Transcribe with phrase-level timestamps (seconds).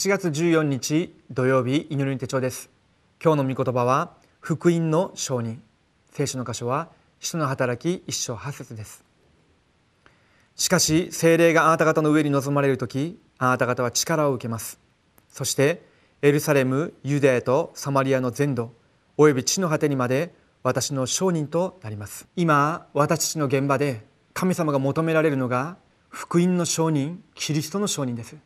[0.00, 2.70] 8月14日土曜日祈りの手帳です。
[3.22, 5.58] 今日の御言葉は福音の承認
[6.10, 6.88] 聖書の箇所は
[7.18, 9.04] 使徒の働き一章八節です。
[10.56, 14.80] しかし聖霊があなた方の上に臨まれる時あなた方は力を受けます。
[15.28, 15.82] そして
[16.22, 18.72] エルサレムユダヤとサマリアの全土
[19.18, 20.32] および地の果てにまで
[20.62, 22.26] 私の証人となります。
[22.36, 25.76] 今私たちの現場で神様が求められるのが
[26.08, 28.38] 福音の証人キリストの証人です。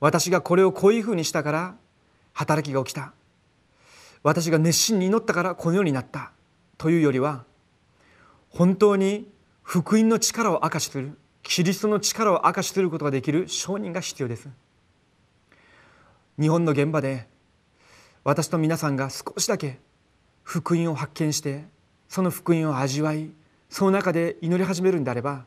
[0.00, 1.76] 私がこれをこういうふうにしたから
[2.32, 3.12] 働きが起きた。
[4.22, 6.32] 私が熱心に祈ったからこのようになった。
[6.76, 7.44] というよりは
[8.50, 9.28] 本当に
[9.62, 14.48] 福音の力を明かしするキリストの力を明かしすることができる証人が必要です。
[16.40, 17.26] 日本の現場で
[18.22, 19.80] 私と皆さんが少しだけ
[20.44, 21.64] 福音を発見して
[22.08, 23.30] その福音を味わい
[23.68, 25.46] その中で祈り始めるんであれば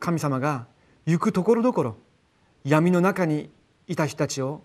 [0.00, 0.66] 神様が
[1.06, 1.96] 行くところどころ
[2.64, 3.50] 闇の中に
[3.88, 4.62] いた人たちを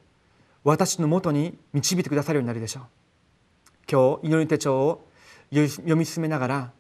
[0.64, 2.84] 私のもとに導いてくださるようになるでしょう。
[3.92, 5.08] 今日祈り手帳を
[5.52, 6.72] 読み進めながら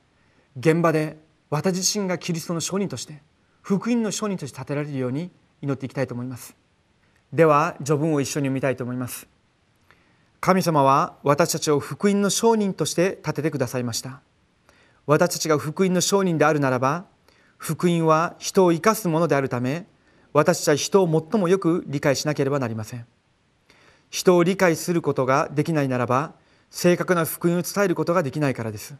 [0.57, 1.17] 現場で
[1.49, 3.21] 私自身がキリストの証人として
[3.61, 5.31] 福音の証人として立てられるように
[5.61, 6.55] 祈っていきたいと思います。
[7.33, 9.27] では序文を一緒に読みたいと思います。
[10.39, 14.21] 神様は私たちを福音の証人として立ててくださいました。
[15.05, 17.05] 私たちが福音の証人であるならば
[17.57, 19.85] 福音は人を生かすものであるため
[20.33, 23.05] 私たちは人を最もよく理解しなければなりません。
[24.09, 26.33] 人を理解することができないならば
[26.69, 28.95] 正確な福音を伝えることができないからです。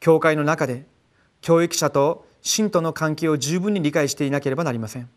[0.00, 0.86] 教会の中で
[1.40, 5.08] 教育者と信徒の関係を十分に理解していなければなりません。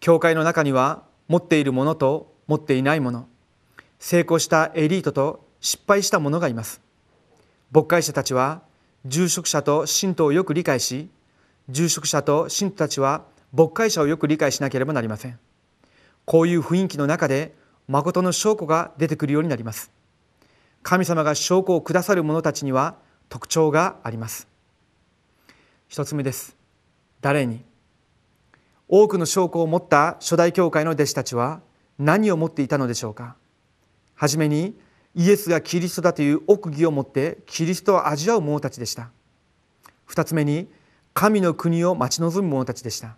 [0.00, 3.26] 教会の中には持っているものと持っていないもの
[3.98, 6.80] 成功したエリートと失敗した者がいます。
[7.72, 8.62] 牧会者たちは
[9.06, 11.08] 住職者と信徒をよく理解し
[11.68, 13.24] 住職者と信徒たちは
[13.56, 15.38] 牧会者をよく理解しなければなりません。
[16.24, 17.54] こういう雰囲気の中で
[17.86, 19.92] 誠の証拠が出てくるようになります。
[20.82, 22.96] 神様が証拠をくださる者たちには
[23.28, 24.48] 特徴があります。
[25.86, 26.56] 一つ目です。
[27.20, 27.62] 誰に？
[28.88, 31.60] 多くの証拠を持った初代教会の弟子たちは
[31.98, 33.36] 何を持っていたのでしょうか？
[34.14, 34.76] はじめに
[35.14, 39.10] イエスがキリストだという奥義を持ってキリストを味わう者たちでした。
[40.06, 40.68] 二つ目に
[41.12, 43.16] 神の国を待ち望む者たちでした。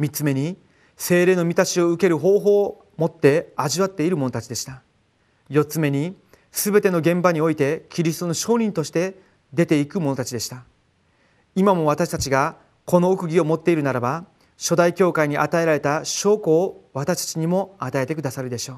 [0.00, 0.56] 3つ目に
[0.96, 4.82] 精霊の満たしを受ける方法を持って味わっている者たちでした。
[5.50, 6.16] 4つ目に
[6.50, 9.20] 全ての現場においてキリストの証人として
[9.52, 10.64] 出ていく者たちでした。
[11.54, 14.24] 今も私たちがこの奥義を持っているならば
[14.56, 18.76] 初代教会に与えられた証拠を私たちにも与えてくださるでしょう。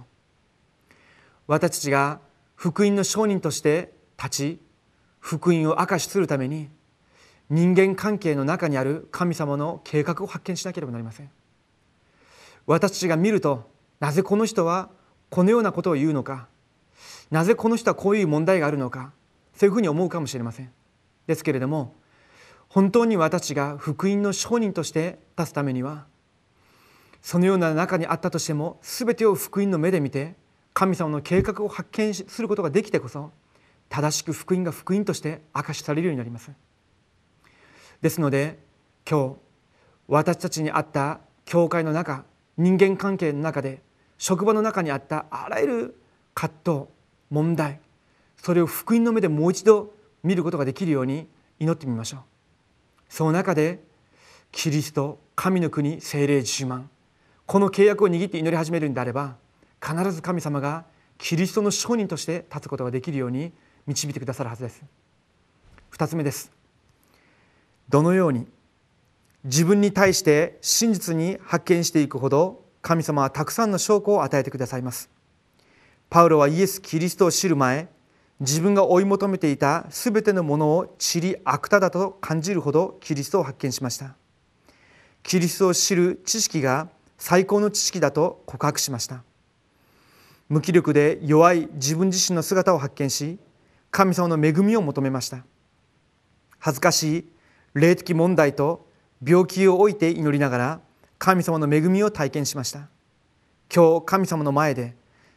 [1.47, 2.21] 私たちが
[2.55, 4.61] 福音の証人として立ち
[5.21, 6.69] 福音を明かしするために
[7.50, 11.31] 人間関係の中にある神様の計画を発見しなければなりません
[12.66, 13.70] 私たちが見ると
[14.00, 14.91] なぜこの人は
[15.31, 16.48] このようなことを言うのか
[17.31, 19.12] なぜこの人はこういう問題があるのか
[19.54, 20.70] そういうふうに思うかもしれません
[21.26, 21.94] ですけれども
[22.69, 26.06] 本当に私が福音の証人として立つためには
[27.22, 30.37] そのような中にあったとしても全てを福音の目で見て
[30.75, 33.32] 神様の計画を発見することができてこそ
[33.88, 36.53] 正しく福音が福音として明かしされるようになります。
[38.00, 38.59] ですので
[39.09, 39.36] 今日
[40.06, 42.25] 私たちにあった教会の中
[42.56, 43.82] 人間関係の中で
[44.19, 46.00] 職場の中にあったあらゆる
[46.34, 46.87] 葛藤
[47.31, 47.81] 問題
[48.37, 51.26] それを福音の目でもう一度見ることができるように
[51.58, 52.20] 祈ってみましょう。
[53.08, 53.82] その中で
[54.53, 56.84] キリスト神の国精霊自慢
[57.47, 59.37] この契約を握って祈り始めるんであれば
[59.81, 60.84] 必ず神様が
[61.16, 63.53] キリストの証人として立つことができるように
[63.87, 64.82] 導いてくださるはずです。
[65.92, 66.57] 2つ目です。
[67.88, 68.47] どのように
[69.44, 75.10] 自分に対して真実に発見していくほど神様はたくさんの証拠を与えてくださいます。
[76.10, 77.88] パウロはイエス・キリストを知る前
[78.40, 84.14] 自分が追い求めていた全てのものを知り悪ただと感じるほどキリストを発見しました。
[85.23, 86.88] キリストを知る知識が
[87.19, 89.23] 最高の知識だと告白しました。
[90.49, 93.38] 無気力で弱い自分自身の姿を発見し
[93.90, 95.44] 神様の恵みを求めました。
[96.58, 97.29] 恥ずかしい
[97.75, 98.87] 霊的問題と
[99.25, 100.81] 病気を置いて祈りながら
[101.19, 102.88] 神様の恵みを体験しました。
[103.75, 104.97] 今日神様の前で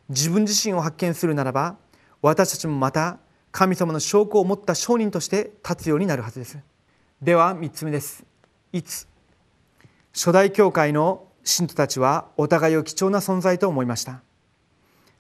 [0.10, 1.78] 自分自身を発見するならば
[2.22, 3.20] 私たちもまた
[3.52, 6.58] 神様の証拠を持った証人として立つようになるはずです。
[7.22, 8.24] では3つ目です。
[8.72, 9.08] いつ
[10.14, 14.22] 初代教会の信徒たちはお互いを貴重な存在と思いました。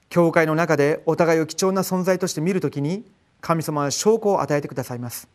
[0.09, 3.05] 教会の中でお互いを貴重な存在として見るときに
[3.39, 5.27] 神様は証拠を与えてくださいます。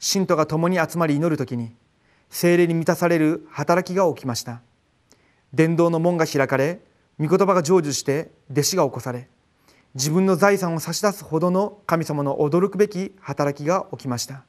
[0.00, 1.76] 信徒が共に集まり祈る時に
[2.30, 4.62] 精霊に満たされる働きが起きました。
[5.52, 6.80] 伝道の門が開かれ
[7.18, 9.28] 御言葉が成就して弟子が起こされ
[9.94, 14.44] 自分の財産を差し出すほどの神様の驚くべき働きが起きました。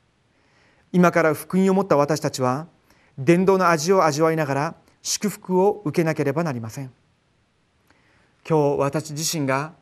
[0.94, 2.68] 今から福音を持った私たちは
[3.18, 6.94] 伝道の味を味わいながら祝福を受けなければなりません。
[8.48, 9.74] 今日私自身が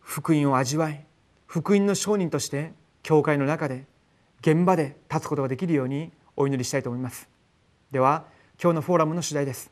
[0.00, 1.04] 福音を味わい
[1.46, 2.72] 福音の商人として
[3.02, 3.84] 教会の中で
[4.40, 7.28] 現場で立つことができるようにお祈りしたいと思います。
[7.90, 8.24] では
[8.62, 9.70] 今日のフォーラムの主題です。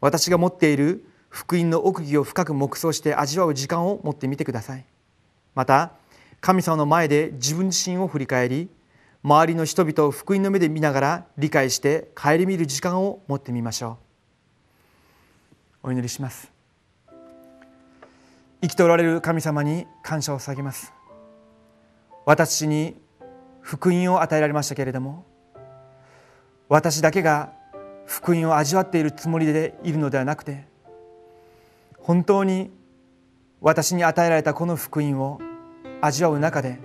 [0.00, 4.84] 私が持っている福音の奥義を深く黙想して味わう時間を持ってみてください。
[5.54, 5.92] また
[6.40, 8.68] 神様の前で自分自身を振り返り
[9.22, 13.98] 周りの人々を福音の目で見ながら理解して顧みる時間を持ってみましょ
[15.82, 15.88] う。
[15.88, 16.52] お祈りします。
[18.60, 20.92] 生きておられる神様に感謝を捧げます。
[22.26, 22.96] 私に
[23.60, 25.24] 福音を与えられましたけれども
[26.68, 27.52] 私だけが
[28.06, 30.66] 福音を味わっているつもりでいるのではなくて
[31.98, 32.70] 本当に
[33.60, 35.40] 私に与えられたこの福音を
[36.00, 36.78] 味わう中で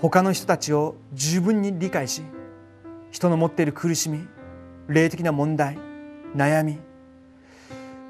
[0.00, 2.22] 他の人たちを十分に理解し
[3.10, 4.26] 人の持っている苦しみ
[4.88, 5.78] 霊的な問題
[6.34, 6.78] 悩み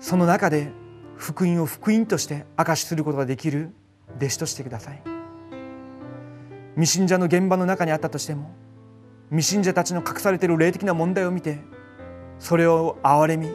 [0.00, 0.70] その中で
[1.16, 3.70] 福音を福音として証しすることができる
[4.16, 5.11] 弟子としてください。
[6.74, 8.54] 未信者の現場の中にあったとしても
[9.30, 11.60] 未信者たちの隠されている霊的な問題を見て
[12.38, 13.50] それを憐れみ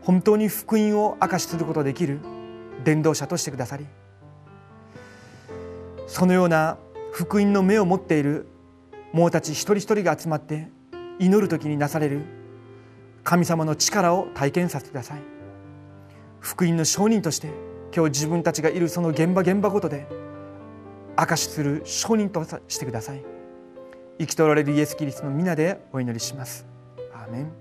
[0.00, 2.20] 本当に福音を明かしすることができる
[2.84, 3.86] 伝道者としてくださり
[6.06, 6.78] そのような
[7.12, 8.46] 福音の目を持っている
[9.12, 10.68] 者たち一人一人が集まって
[11.18, 12.22] 祈る時になされる
[13.24, 15.42] 神様の力を体験させてください。
[16.42, 17.48] 福音の証人として
[17.94, 20.08] 今日自分たちがいるその現場現場ごとで
[21.22, 23.22] 証しする証人としてください。
[24.18, 26.66] 生きとられるイエス・キリストの皆でお祈りします。
[27.12, 27.52] アーメン。